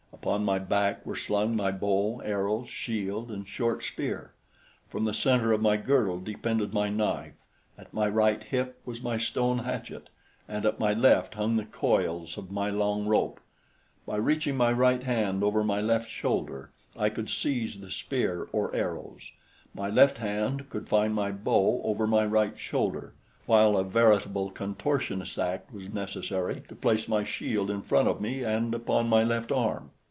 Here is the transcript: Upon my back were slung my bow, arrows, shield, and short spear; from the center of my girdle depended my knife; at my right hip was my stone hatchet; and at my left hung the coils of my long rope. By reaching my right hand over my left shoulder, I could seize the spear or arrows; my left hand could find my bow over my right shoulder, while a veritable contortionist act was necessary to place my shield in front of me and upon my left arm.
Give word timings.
Upon 0.13 0.45
my 0.45 0.59
back 0.59 1.03
were 1.03 1.15
slung 1.15 1.55
my 1.55 1.71
bow, 1.71 2.21
arrows, 2.23 2.69
shield, 2.69 3.31
and 3.31 3.47
short 3.47 3.81
spear; 3.81 4.33
from 4.87 5.05
the 5.05 5.15
center 5.15 5.51
of 5.51 5.63
my 5.63 5.77
girdle 5.77 6.19
depended 6.19 6.75
my 6.75 6.89
knife; 6.89 7.33
at 7.75 7.91
my 7.91 8.07
right 8.07 8.43
hip 8.43 8.79
was 8.85 9.01
my 9.01 9.17
stone 9.17 9.59
hatchet; 9.59 10.09
and 10.47 10.63
at 10.63 10.79
my 10.79 10.93
left 10.93 11.33
hung 11.33 11.55
the 11.57 11.65
coils 11.65 12.37
of 12.37 12.51
my 12.51 12.69
long 12.69 13.07
rope. 13.07 13.39
By 14.05 14.17
reaching 14.17 14.55
my 14.55 14.71
right 14.71 15.01
hand 15.01 15.43
over 15.43 15.63
my 15.63 15.81
left 15.81 16.07
shoulder, 16.07 16.69
I 16.95 17.09
could 17.09 17.27
seize 17.27 17.79
the 17.79 17.89
spear 17.89 18.47
or 18.51 18.75
arrows; 18.75 19.31
my 19.73 19.89
left 19.89 20.19
hand 20.19 20.69
could 20.69 20.87
find 20.87 21.15
my 21.15 21.31
bow 21.31 21.81
over 21.83 22.05
my 22.05 22.27
right 22.27 22.59
shoulder, 22.59 23.15
while 23.47 23.75
a 23.75 23.83
veritable 23.83 24.51
contortionist 24.51 25.39
act 25.39 25.73
was 25.73 25.91
necessary 25.91 26.61
to 26.69 26.75
place 26.75 27.07
my 27.07 27.23
shield 27.23 27.71
in 27.71 27.81
front 27.81 28.07
of 28.07 28.21
me 28.21 28.43
and 28.43 28.75
upon 28.75 29.09
my 29.09 29.23
left 29.23 29.51
arm. 29.51 29.89